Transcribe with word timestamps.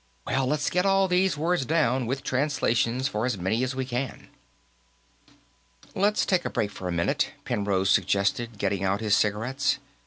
"Well, 0.25 0.47
let's 0.47 0.71
get 0.71 0.83
all 0.83 1.07
these 1.07 1.37
words 1.37 1.63
down, 1.63 2.07
with 2.07 2.23
translations 2.23 3.07
for 3.07 3.23
as 3.23 3.37
many 3.37 3.63
as 3.63 3.75
we 3.75 3.85
can." 3.85 4.29
"Let's 5.93 6.25
take 6.25 6.43
a 6.43 6.49
break 6.49 6.71
for 6.71 6.87
a 6.87 6.91
minute," 6.91 7.33
Penrose 7.45 7.91
suggested, 7.91 8.57
getting 8.57 8.83
out 8.83 8.99
his 9.01 9.15
cigarettes. 9.15 9.77